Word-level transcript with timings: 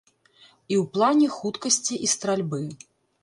І 0.71 0.73
ў 0.77 0.83
плане 0.95 1.27
хуткасці 1.35 1.95
і 2.07 2.09
стральбы. 2.13 2.61